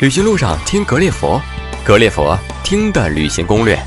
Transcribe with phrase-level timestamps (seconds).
[0.00, 1.38] 旅行路上听格列佛，
[1.84, 3.78] 格列佛听的旅行攻略。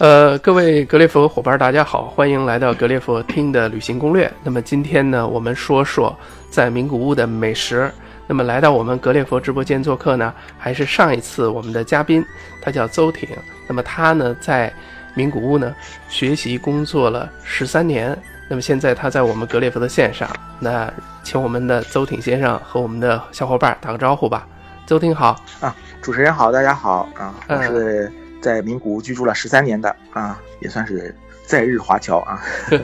[0.00, 4.28] 呃，各位格列佛伙伴，大家好，欢迎来到格列佛听的旅行攻略。
[4.42, 6.18] 那么今天呢，我们说说
[6.50, 7.88] 在名古屋的美食。
[8.26, 12.24] 那么来到我们格列佛直播间做客呢，还是上一次我们的嘉宾，
[12.60, 13.28] 他叫邹挺。
[13.68, 14.72] 那么他呢，在
[15.14, 15.72] 名古屋呢
[16.08, 18.20] 学习工作了十三年。
[18.52, 20.28] 那么现在他在我们格列佛的线上，
[20.60, 20.92] 那
[21.22, 24.46] 请我们的邹挺先生和我们的小伙伴打个招呼吧。
[24.84, 28.12] 邹挺好啊，主持人好，大家好啊，我是
[28.42, 32.42] 在名古屋居住了十三年的啊，也算是在日华侨啊。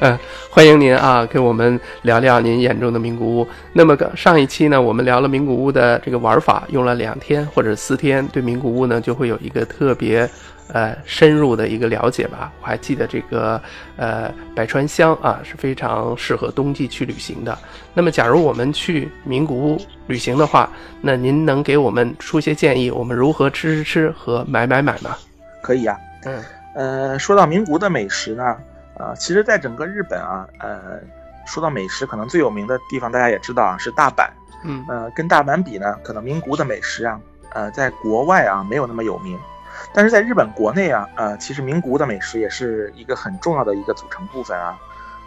[0.00, 0.18] 嗯，
[0.50, 3.46] 欢迎您啊，跟我们聊聊您眼中的名古屋。
[3.72, 10.28] 那么上一期呢，我们聊了名古屋的这个玩法，用了两天或者四天，对名古屋呢就会有一个特别。
[10.72, 12.52] 呃，深入的一个了解吧。
[12.60, 13.60] 我还记得这个，
[13.96, 17.56] 呃，百川乡啊是非常适合冬季去旅行的。
[17.94, 20.68] 那么，假如我们去名古屋旅行的话，
[21.00, 25.16] 那您能给我们出些建议，我们如何吃吃吃和买买买吗？
[25.62, 25.98] 可以呀。
[26.24, 28.56] 嗯，呃，说到名古屋的美食呢，
[28.98, 31.00] 呃，其实在整个日本啊，呃，
[31.46, 34.28] 说到美食，可能最有名的地方大家也知道啊，是大阪。
[34.64, 37.20] 嗯，呃，跟大阪比呢，可能名古屋的美食啊，
[37.52, 39.38] 呃，在国外啊没有那么有名。
[39.92, 44.78] 但是在日本国内啊，呃，其实名古屋的美食也是一个很重要的一个组成部分啊，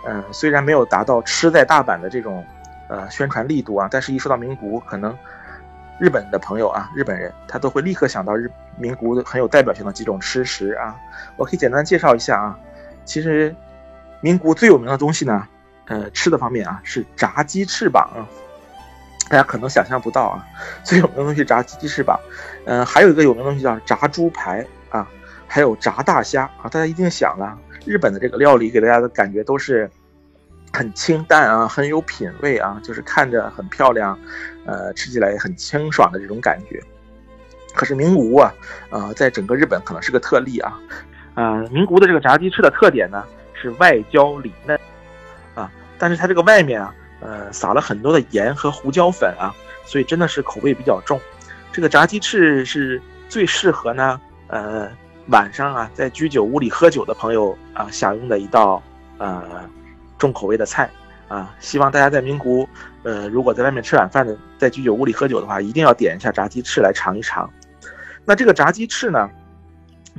[0.06, 2.46] 嗯，虽然没有达到吃在大阪的这种，
[2.88, 5.18] 呃，宣传力度啊，但是一说到名古屋，可能
[6.00, 10.96] 日本的朋友啊，日本人他都会立刻想到日名古屋很有代表性的几种吃食啊，
[11.36, 12.58] 我可以简单介绍一下啊，
[13.06, 13.56] 其实
[14.22, 15.48] 名古屋最有名的东西呢，
[15.88, 18.10] 呃，吃的方面啊，是炸鸡翅膀。
[19.30, 20.44] 大家可能想象不到啊，
[20.84, 22.20] 最有名的东西炸鸡翅膀，
[22.66, 25.08] 嗯，还有一个有名的东西叫炸猪排啊，
[25.48, 26.64] 还有炸大虾啊。
[26.64, 27.56] 大家一定想了，
[27.86, 29.88] 日本的这个料理给大家的感觉都是
[30.74, 34.18] 很清淡啊，很有品味啊，就是看着很漂亮，
[34.66, 36.82] 呃，吃起来也很清爽的这种感觉。
[37.76, 38.52] 可是名古屋啊，
[38.90, 40.80] 呃，在整个日本可能是个特例啊，
[41.36, 44.80] 呃，名古屋的这个炸鸡翅的特点呢是外焦里嫩
[45.54, 46.96] 啊，但是它这个外面啊。
[47.22, 49.54] 呃，撒了很多的盐和胡椒粉啊，
[49.86, 51.20] 所以真的是口味比较重。
[51.72, 54.90] 这个炸鸡翅是最适合呢，呃，
[55.28, 58.82] 晚上啊在居酒屋里喝酒的朋友啊享用的一道
[59.18, 59.70] 呃
[60.18, 60.90] 重口味的菜
[61.28, 61.54] 啊。
[61.60, 62.70] 希望大家在名古屋，
[63.04, 67.50] 呃，如果在外面吃晚饭的，在居酒屋里喝酒的话，一定要点一下炸鸡翅来尝一尝。
[68.26, 69.30] 那这个炸鸡翅呢？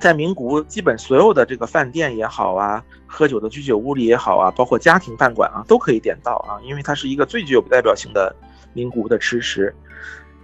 [0.00, 8.34] 在名古屋，基本所有的这个饭店也好啊，喝酒的居酒屋里也好啊，包括家庭饭馆啊，都可以点到啊，因为它是一个最具有代表性的
[8.72, 9.72] 名古屋的吃食。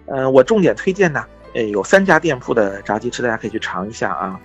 [0.06, 1.24] 嗯，我重点推荐呢，
[1.54, 4.38] 呃，有三家店铺的炸鸡翅，大家可以去尝一下啊。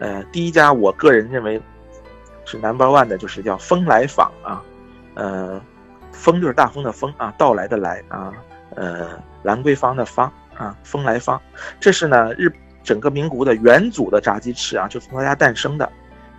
[0.00, 1.62] 呃，第一家我个人认为
[2.44, 4.62] 是 number one 的，就是叫风来坊啊。
[5.14, 5.62] 呃，
[6.12, 8.32] 风就是大风的风啊，到来的来啊，
[8.74, 9.10] 呃，
[9.42, 11.40] 兰桂坊的坊啊，风来坊，
[11.78, 12.52] 这是呢日。
[12.86, 15.84] 整个名古屋的元祖的炸鸡翅啊，就从他家诞生的，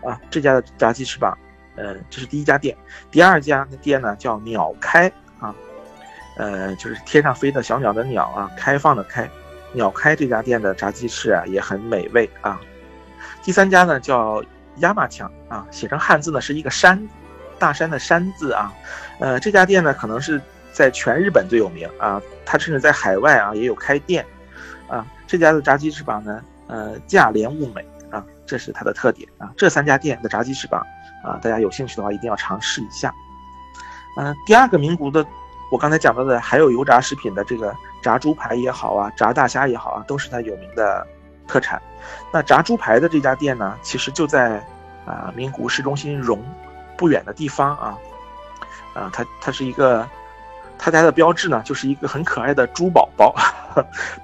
[0.01, 1.37] 啊，这家的炸鸡翅膀，
[1.75, 2.73] 呃，这是第一家店。
[3.11, 5.53] 第二家店呢叫鸟开啊，
[6.37, 9.29] 呃，就是天上飞的小鸟的鸟啊，开放的开，
[9.73, 12.61] 鸟开这家店的炸鸡翅啊也很美味啊。
[13.43, 14.41] 第三家呢叫
[14.77, 17.05] 鸭马强啊，写成汉字呢是一个山，
[17.59, 18.73] 大山的山字啊，
[19.19, 20.41] 呃，这家店呢可能是
[20.71, 24.25] 在全日本最有名啊，它甚至在海外啊也有开店。
[24.87, 29.51] 啊，这家的炸鸡翅膀呢，呃，价廉物美啊，这是它的特点啊。
[29.57, 30.81] 这三家店的炸鸡翅膀
[31.23, 33.13] 啊，大家有兴趣的话一定要尝试一下。
[34.17, 35.25] 嗯，第二个名古的，
[35.71, 41.05] 我刚才讲到的还有油炸食品的这个炸猪排也好啊，炸大虾也好啊，都是它有名的
[41.47, 41.81] 特产。
[42.31, 44.65] 那炸猪排的这家店呢，其实就在
[45.05, 46.41] 啊名古市中心荣
[46.97, 47.97] 不远的地方啊，
[48.93, 50.07] 啊，它它是一个。
[50.77, 53.33] 他家的标志呢，就是一个很可爱的猪宝 宝，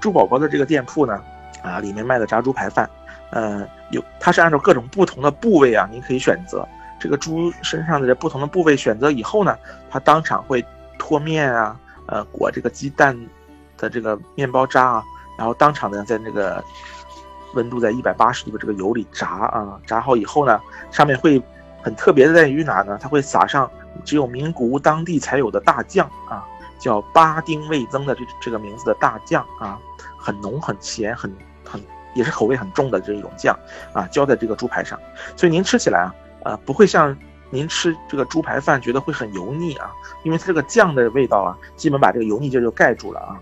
[0.00, 1.20] 猪宝宝的这个店铺呢，
[1.62, 2.88] 啊，里面卖的炸猪排饭，
[3.30, 6.66] 呃，有它是按照各种不同的部位啊，您可以选择
[6.98, 9.56] 这个猪身上的这不同的部位，选择以后呢，
[9.90, 10.64] 它当场会
[10.98, 11.76] 脱面啊，
[12.06, 13.18] 呃，裹这个鸡蛋
[13.76, 15.04] 的这个面包渣啊，
[15.36, 16.62] 然后当场呢，在那个
[17.54, 21.42] 温度在一百八十度的这个油里炸啊，炸好以后呢，上面会
[21.82, 22.96] 很特别的在于哪呢？
[23.00, 23.70] 它会撒上。
[24.04, 26.44] 只有名古屋当地才有的大酱啊，
[26.78, 29.78] 叫巴丁味增的这这个名字的大酱啊，
[30.18, 31.32] 很浓很咸很
[31.64, 31.80] 很
[32.14, 33.58] 也是口味很重的这种酱
[33.92, 34.98] 啊，浇在这个猪排上，
[35.36, 36.14] 所以您吃起来啊，
[36.44, 37.16] 呃不会像
[37.50, 39.92] 您吃这个猪排饭觉得会很油腻啊，
[40.24, 43.38] 因为它这个酱的味道啊，基本把这个油腻劲就盖住了啊。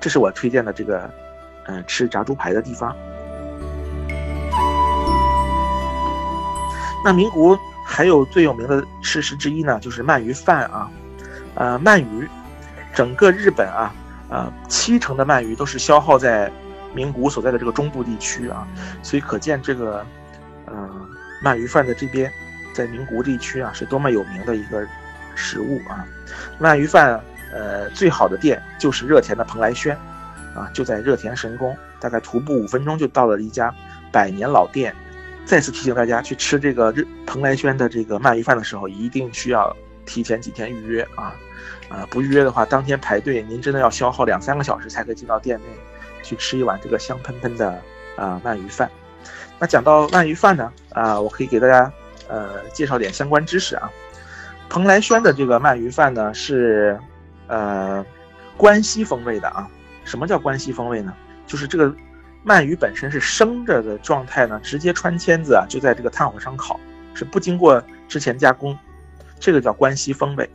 [0.00, 1.08] 这是我推荐的这个，
[1.66, 2.94] 嗯，吃炸猪排的地方。
[7.04, 7.58] 那名古屋。
[7.84, 10.90] 还有最有名的吃食之一呢，就是鳗鱼饭啊。
[11.54, 12.26] 呃，鳗鱼，
[12.94, 13.94] 整个日本啊，
[14.30, 16.50] 呃，七成的鳗鱼都是消耗在
[16.94, 18.66] 名古屋所在的这个中部地区啊，
[19.02, 20.02] 所以可见这个，
[20.64, 20.88] 呃，
[21.44, 22.32] 鳗鱼饭在这边，
[22.72, 24.82] 在名古屋地区啊，是多么有名的一个
[25.34, 26.06] 食物啊。
[26.58, 27.20] 鳗鱼饭，
[27.52, 29.94] 呃，最好的店就是热田的蓬莱轩，
[30.54, 33.74] 啊，就在热田神宫，大概徒步五分钟就到了一家
[34.10, 34.94] 百年老店。
[35.44, 41.34] 再次提醒大家，去吃这个日蓬莱轩的这个鳗鱼饭的时候，一定需要提前几天预约啊！
[41.88, 45.64] 啊，不预约的话，当天排队，您真的要消耗两三个小时才可以进到店内
[46.22, 47.82] 去吃一碗这个香喷喷的
[48.16, 48.90] 啊鳗鱼饭。
[49.58, 51.92] 那讲到鳗鱼饭呢，啊，我可以给大家
[52.28, 53.90] 呃介绍点相关知识啊。
[54.70, 56.98] 蓬莱轩的这个鳗鱼饭呢是
[57.48, 58.02] 呃
[58.56, 59.68] 关西风味的啊。
[60.04, 61.12] 什么叫关西风味呢？
[61.46, 61.94] 就是这个。
[62.44, 66.78] 鳗鱼本身是生着的状态呢，直接穿签子啊，就在这个炭火上烤，
[67.14, 68.76] 是不经过之前加工，
[69.38, 70.48] 这个叫关西风味。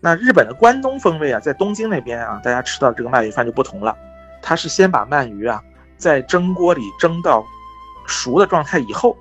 [0.00, 3.96] 那日本的关东风味啊，在东京那边啊，大家吃到这个鳗鱼饭就不同了，
[4.40, 5.60] 它是先把鳗鱼啊
[5.96, 7.44] 在蒸锅里蒸到
[8.06, 9.16] 熟的状态以后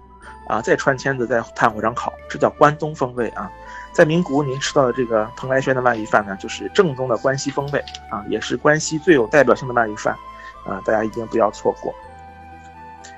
[0.47, 3.49] 啊，再穿签子在炭火上烤，这叫关东风味啊。
[3.91, 10.15] 在名古屋您吃到的这个蓬莱轩的鳗鱼饭呢，就是正宗的关西风味啊，也是关西最有代表性的鳗鱼饭。
[10.67, 11.93] 啊，大家一定不要错过。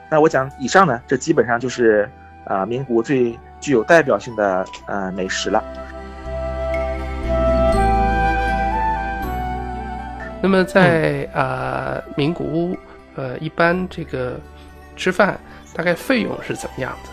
[0.09, 2.09] 那我讲以上呢，这基本上就是
[2.45, 5.63] 啊，名古屋最具有代表性的呃美食了。
[10.41, 12.77] 那么在啊名古屋，
[13.15, 14.39] 呃，一般这个
[14.95, 15.37] 吃饭
[15.75, 17.09] 大概费用是怎么样的？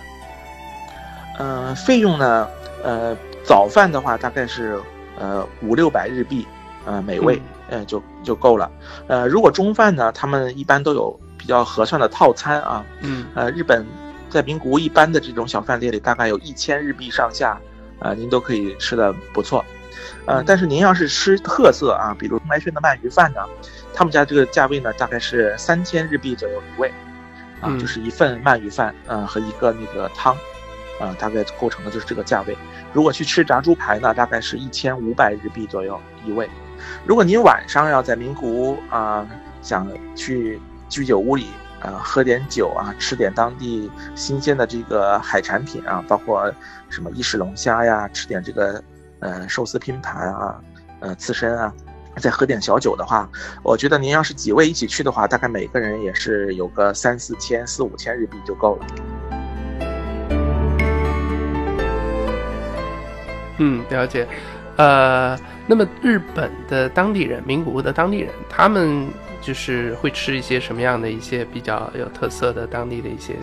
[1.39, 2.49] 嗯，费用呢，
[2.85, 4.81] 呃，早饭的话大概是
[5.19, 6.47] 呃五六百日币，
[6.87, 7.41] 呃，每位。
[7.69, 8.71] 嗯，就就够了。
[9.07, 12.85] 呃，如果中饭呢，他们一般都有比较合算的套餐啊。
[13.01, 13.25] 嗯。
[13.35, 13.87] 呃，日本
[14.29, 17.59] 在名古屋一般的这种小饭店里，大概有一千日币上下，
[18.01, 19.65] 呃，您都可以吃的不错。
[20.27, 23.41] 呃，但是您要是吃特色啊，比如麦轩的鳗鱼饭呢，
[23.95, 26.93] 他们家这个价位呢，大概是三千日币左右一位，
[27.61, 30.35] 啊，就是一份鳗鱼饭，嗯，和一个那个汤，
[31.01, 32.59] 啊，大概构成的就是这个价位。
[32.93, 36.51] 如果去吃炸猪排呢，大概是一千五百日币左右一位。
[37.05, 39.27] 如果您晚上要在名古屋啊，
[39.63, 41.49] 想去居酒屋里
[41.81, 46.53] 啊喝点酒啊，吃点当地新鲜的这个海产品啊，包括
[46.89, 48.83] 什么伊势龙虾呀，吃点这个
[49.21, 50.61] 呃寿司拼盘啊，
[51.01, 51.73] 呃刺身啊，
[52.19, 53.29] 再喝点小酒的话，
[53.63, 58.87] 我觉得您要是几位一起去的话，大概每个人也是有个三四千、四五千日币就够了。
[63.59, 64.29] 嗯，了解，
[64.77, 65.37] 呃。
[65.67, 69.09] 那么日本的当地人，名古屋的当地人，他们
[69.43, 73.35] 就是会吃一些什么样的一些比较有特色的当地的一些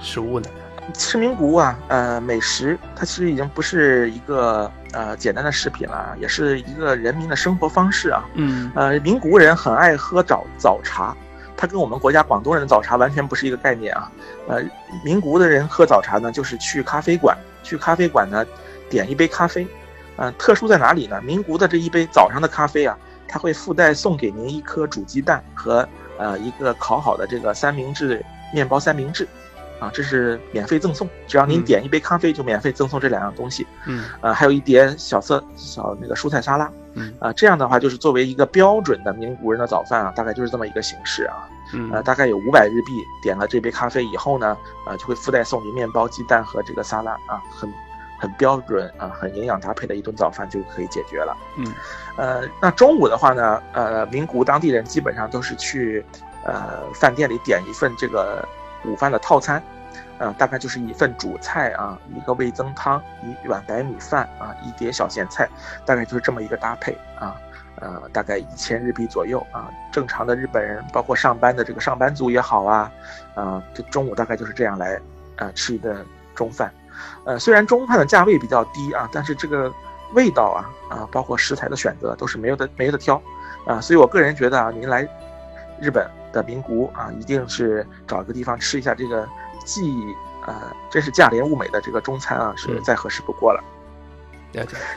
[0.00, 0.46] 食物呢？
[0.92, 8.22] 吃名古屋啊，呃，美食它其实已经不是一个呃简单的食品了，也是一个人民的生活方式啊。
[8.34, 11.16] 嗯，呃，名古屋人很爱喝早早茶，
[11.56, 14.12] 它跟我们国家广东人的早茶完全不是一个概念啊。
[14.46, 14.62] 呃，
[15.02, 18.44] 名古屋的人喝早茶呢，就是去咖啡馆，去咖啡馆呢，
[18.90, 19.66] 点一杯咖啡。
[20.16, 21.20] 嗯，特殊在哪里呢？
[21.22, 22.96] 名古的这一杯早上的咖啡啊，
[23.26, 25.88] 它会附带送给您一颗煮鸡蛋和
[26.18, 29.26] 呃一个烤好的这个三明治面包三明治，
[29.80, 33.66] 啊，这是免费赠送，只要您点一杯咖啡就免费赠送这两样东西。
[33.86, 36.70] 嗯，呃，还有一碟小色小那个蔬菜沙拉。
[36.92, 41.48] 嗯，啊，这样的话就是作为一个标准的名古人的早饭啊，大概就是这么一个形式啊。
[41.72, 44.56] 嗯，呃，大概有五百日币，点了这杯咖啡以后呢，
[44.86, 47.68] 呃，就会附带送你面包、鸡蛋和这个沙拉啊，很。
[48.24, 51.36] 很标准啊，很营养搭配的一顿早饭就可以解决了。
[51.58, 51.66] 嗯，
[52.16, 56.02] 呃，那中午的话呢，呃，名古屋当地人基本上都是去，
[56.42, 58.42] 呃，饭店里点一份这个
[58.86, 59.62] 午饭的套餐，
[60.16, 62.98] 呃，大概就是一份主菜啊，一个味增汤，
[63.44, 65.46] 一碗白米饭啊，一碟小咸菜，
[65.84, 67.36] 大概就是这么一个搭配啊，
[67.82, 69.68] 呃，大概一千日币左右啊。
[69.92, 72.90] 正常的日本人，包括上班的这个上班族也好啊，
[73.34, 74.98] 啊，这中午大概就是这样来
[75.36, 75.94] 啊吃一顿
[76.34, 76.72] 中饭。
[77.24, 79.72] 呃，虽然中餐的价位比较低啊，但是这个
[80.12, 83.20] 味道啊啊，包括食材的选择都是没有的没得挑
[83.66, 85.08] 啊，所以我个人觉得啊，您来
[85.80, 89.28] 日本的名古屋啊，一定是找一个地方吃一下这个
[89.64, 89.92] 既
[90.46, 90.54] 呃
[90.90, 93.62] 真是价廉物美的这个中餐啊，是再合适不过了。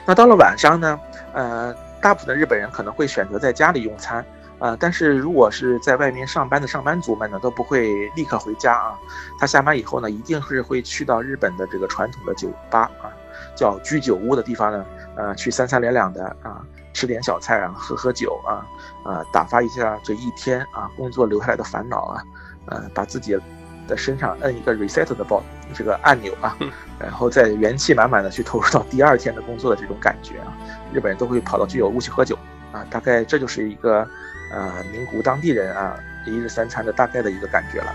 [0.06, 1.00] 那到了晚上呢，
[1.34, 4.24] 呃，大部分的日本人可能会选择在家里用餐。
[4.60, 8.98] 呃，但是如果是在外面上班的上班族们呢，都不会立刻回家啊。
[9.40, 13.14] 他下班以后呢，一定是会去到日本的这个传统的酒吧啊，
[13.56, 14.86] 叫居酒屋的地方呢，
[15.16, 16.62] 呃，去三三两两的啊，
[16.92, 18.66] 吃点小菜啊，喝喝酒啊，
[19.04, 22.24] 啊，打发一下这一天啊工作留下来的烦恼啊，
[22.66, 23.38] 呃，把自己
[23.88, 26.58] 的身上摁一个 reset 的报这个按钮啊，
[26.98, 30.52] 然后再元气满满的去投入到第二天的工作的这种感觉啊，
[30.92, 32.36] 日本人都会跑到居酒屋去喝酒
[32.72, 34.06] 啊，大概这就是一个
[34.52, 37.94] 呃名古屋当地人啊一日三餐的大概的一个感觉了。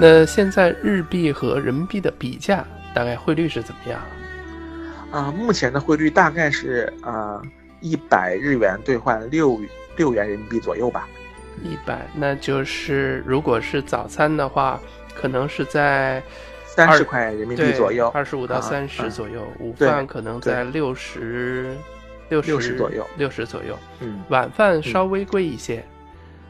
[0.00, 2.64] 那现在日币和人民币的比价
[2.94, 4.00] 大概汇率是怎么样？
[5.10, 7.42] 啊，目前的汇率大概是啊
[7.80, 9.60] 一百日元兑换六
[9.96, 11.06] 六元人民币左右吧。
[11.62, 14.80] 一百，那就是如果是早餐的话，
[15.14, 16.22] 可能是在
[16.86, 19.42] 三十块人民币左右，二十五到三十左右。
[19.58, 21.74] 午饭可能在六十
[22.28, 23.78] 六十左右，六十左右。
[24.00, 25.84] 嗯，晚饭稍微贵一些。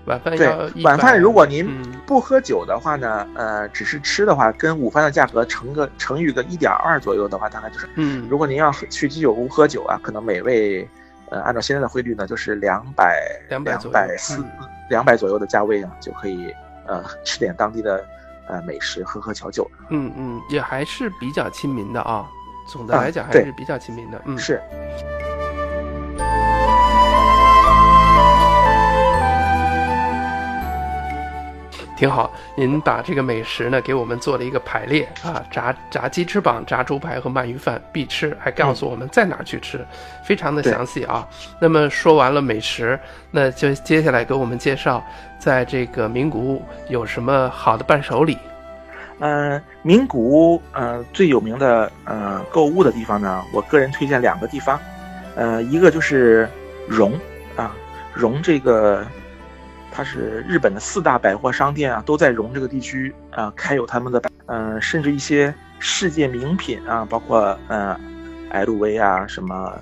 [0.07, 0.49] 晚饭对
[0.83, 1.71] 晚饭，如果您
[2.07, 10.89] 不喝酒的话呢，呃，只是吃的话，跟午饭的价格乘个乘以个一点二左右的话，大概就是，嗯，如果您要去居酒屋喝酒啊，可能每位，
[11.29, 13.21] 呃，按照现在的汇率呢，就是两百
[13.51, 14.43] 两百两百四
[14.89, 16.53] 两百左右的价位啊，就可以
[16.87, 18.03] 呃 吃点当地的
[18.51, 19.71] 呃美食，喝喝小酒。
[19.91, 22.29] 嗯嗯，也还是比较亲民的啊，
[22.67, 24.21] 总的来讲还是比较亲民的。
[24.27, 24.61] 嗯，是。
[32.01, 39.87] 挺好，您把这个美食呢给我们做了一个排列啊，炸炸鸡翅膀、炸猪排和鳗鱼饭必吃，还告诉我们在哪儿去吃，
[40.25, 41.29] 非常的详细啊。
[41.61, 42.99] 那么说完了美食，
[43.31, 45.05] 那就接下来给我们介绍，
[45.39, 48.39] 在这个名古屋有什么好的伴手礼。
[49.19, 54.81] 嗯，名古屋呃最有名的呃购物的地方呢，我个人推荐两个地方，
[55.37, 56.49] 呃一个就是
[56.89, 57.13] 荣
[57.57, 57.77] 啊
[58.15, 59.07] 荣这个。
[59.93, 67.99] 它是日本的四大百货商店啊，都在荣这个地区啊开有他们的百，嗯，甚至一些世界名品啊，包括呃
[68.53, 69.73] ，LV 啊，什么，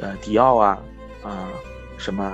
[0.00, 0.78] 呃，迪奥啊，
[1.22, 1.48] 啊，
[1.96, 2.32] 什么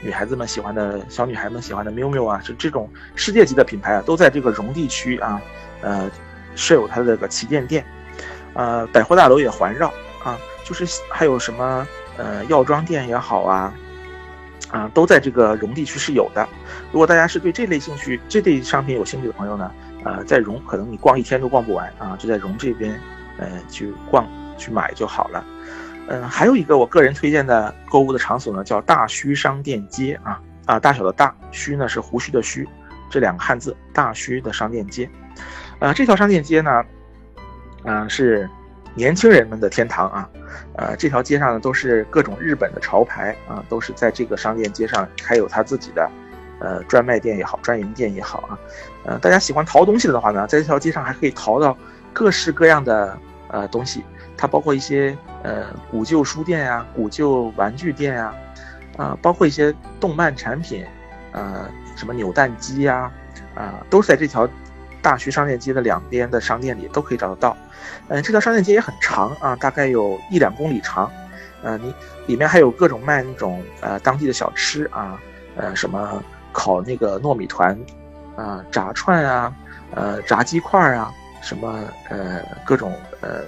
[0.00, 5.40] 女孩子们喜欢的小女孩们喜欢的 miu miu 啊，是这种世界级的品牌啊，都在这个荣地区啊，
[5.80, 6.10] 呃，
[6.54, 7.84] 设有它的这个旗舰店，
[8.54, 9.88] 呃，百货大楼也环绕
[10.24, 13.74] 啊，就是还有什么呃药妆店也好啊。
[14.72, 16.48] 啊，都在这个荣地区是有的。
[16.90, 19.70] 如果大家是对这类兴趣、这类商品有兴趣的朋友呢，
[20.02, 22.98] 呃，在荣可能你逛一天都逛不完啊，就在荣这边，
[23.36, 24.26] 呃，去逛
[24.56, 25.44] 去买就好了。
[26.08, 32.66] 嗯，还有一个我个人推荐的购物的场所呢，叫大圩商店街啊啊，大小的大圩呢是胡须的须，
[33.10, 35.08] 这两个汉字大圩的商店街。
[35.78, 36.82] 呃，这条商店街呢，
[37.84, 38.48] 嗯，是
[38.94, 40.28] 年轻人们的天堂啊。
[40.76, 46.10] 呃，这条街上呢都是各种日本的潮牌啊，都是在这个商店街上开有他自己的，
[46.60, 48.58] 呃，专卖店也好，专营店也好啊。
[49.04, 51.76] 呃，大家喜欢淘东西的话呢，在这条街上还可以淘到
[52.12, 53.18] 各式各样的
[53.48, 54.04] 呃东西，
[54.36, 58.34] 它包括一些呃古旧书店呀、古旧玩具店呀，
[58.96, 60.84] 啊，包括一些动漫产品，
[61.32, 63.10] 呃，什么扭蛋机呀，
[63.54, 64.48] 啊，都是在这条
[65.00, 67.56] 大区商店街的两边的商店里都可以找得到。
[68.08, 71.10] 嗯，这条商店街也很长啊，大概有一两公里长。
[71.64, 71.94] 呃，你
[72.26, 75.16] 里面还有各种卖那种呃当地的小吃啊，
[75.56, 76.20] 呃什么
[76.50, 77.78] 烤那个糯米团，
[78.34, 79.54] 啊炸串啊，
[79.94, 83.42] 呃炸鸡块啊，什么呃各种呃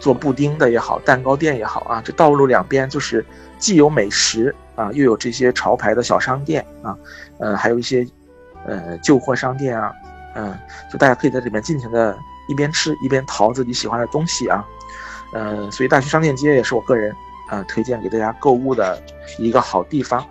[0.00, 3.22] 做布丁的也好，蛋糕店也好啊，这道路两边就是
[3.58, 6.96] 既有美食啊，又有这些潮牌的小商店啊，
[7.38, 8.06] 呃还有一些
[8.64, 9.92] 呃旧货商店啊，
[10.36, 10.58] 嗯，
[10.90, 12.16] 就大家可以在里面尽情的。
[12.48, 14.64] 一边吃一边淘自己喜欢的东西啊，
[15.32, 17.14] 呃，所以大区商店街也是我个人
[17.46, 19.00] 啊推荐给大家购物的
[19.38, 20.26] 一个好地方，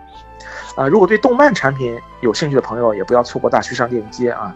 [0.74, 4.54] 啊，如果对动漫产品有兴趣的朋友，也不要错过大区商店街啊，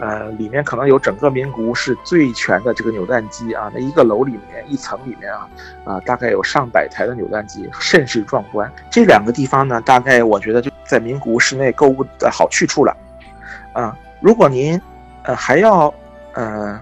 [0.00, 5.46] 呃，里面可能有整个名古屋市最全的这个扭蛋机啊，那一个楼里面一层里面啊，
[5.84, 8.72] 啊，大概有上百台的扭蛋机，甚是壮观。
[8.90, 12.96] 这两个地方呢，大概我觉得就在名古屋市内购物的好去处了，
[13.74, 14.80] 啊，如果您
[15.24, 15.92] 呃还要
[16.32, 16.80] 呃。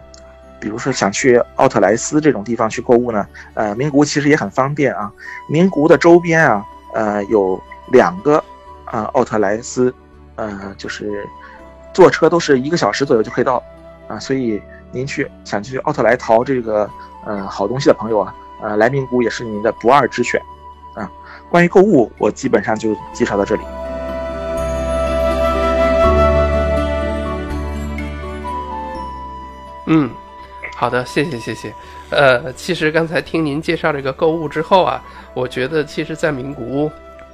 [0.60, 5.10] 比如说想去奥特莱斯这种地方去购物呢，呃，名古屋其实也很方便啊。
[5.48, 8.42] 名古屋的周边啊，呃，有两个
[8.84, 9.92] 啊奥特莱斯，
[10.36, 11.26] 呃，就是
[11.94, 13.62] 坐车都是一个小时左右就可以到
[14.06, 14.18] 啊。
[14.18, 14.60] 所以
[14.92, 16.88] 您去想去奥特莱淘这个
[17.24, 20.40] 呃好东西的朋友啊，呃，来名古屋也是您的不二之选
[20.94, 21.10] 啊。
[21.48, 23.62] 关于购物，我基本上就介绍到这里。
[29.86, 30.10] 嗯。
[30.80, 31.75] 好的，谢谢谢谢。
[32.08, 34.99] 呃，其实刚才听您介绍这个购物之后啊，
[35.34, 36.90] 我觉得其实，在名古屋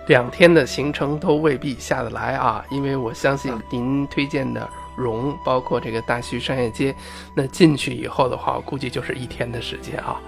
[0.09, 6.93] 两天的行程都未必下得来啊，因为我相信您推荐的荣，包括这个大须商业街，
[7.37, 10.21] 那进去以后的话，我估计就是一天的时间啊。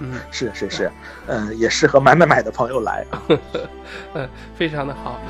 [0.00, 0.90] 嗯，是是是，
[1.26, 3.04] 嗯，也适合买买买的朋友来。
[4.14, 5.20] 嗯， 非常的好。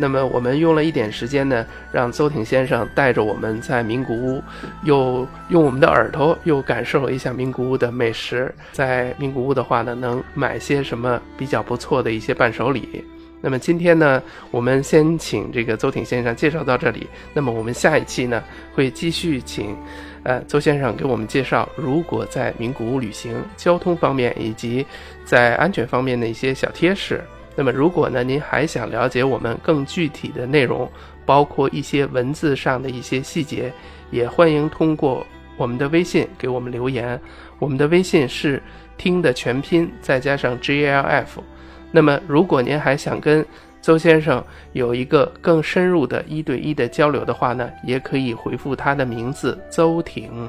[0.00, 4.40] 那么我们用了一点时间呢，让邹挺先生带着我们在名古屋，
[4.84, 8.54] 又用我们的耳朵又感受了一下名古屋的美食。
[8.70, 13.04] 在名古屋的话呢，能买些什么比较不错的一些伴手礼。
[13.40, 17.06] 那么今天呢，我们先请这个邹挺先生介绍到这里。
[17.34, 18.42] 那么我们下一期呢，
[18.74, 19.76] 会继续请，
[20.22, 24.84] 呃，邹先生给我们介绍，如果在名古屋旅行，交通方面以及
[25.24, 27.22] 在安全方面的一些小贴士。
[27.58, 30.88] 那么，如果呢，您还想了解我们更具体的内容，
[31.26, 33.72] 包括一些文字上的一些细节，
[34.12, 37.20] 也欢迎通过我们的微信给我们留言。
[37.58, 38.62] 我们的微信是
[38.96, 41.42] 听的全拼再加上 G L F。
[41.90, 43.44] 那么，如果您还想跟
[43.82, 44.40] 邹先生
[44.72, 50.48] 有一个更深入的一对一的交流的话呢，也可以回复他的名字邹挺。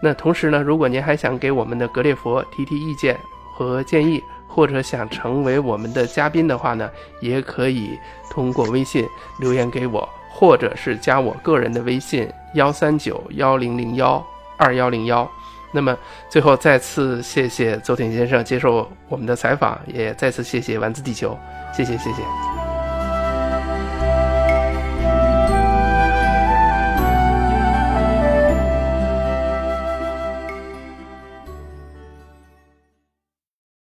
[0.00, 3.16] 那同时呢，如果您还想给我们的格列佛提提意见
[3.54, 4.20] 和建议。
[4.54, 6.90] 或者想成为我们的嘉宾的话呢，
[7.20, 7.98] 也可以
[8.30, 9.06] 通过微信
[9.40, 14.24] 留言给我，或者是加我个人的微信幺三九幺零零幺
[14.58, 15.28] 二幺零幺。
[15.74, 15.96] 那么
[16.28, 21.34] 最后再次谢谢邹挺先生接受我们的采访，也再次谢谢丸子地球，
[21.74, 22.61] 谢谢谢谢。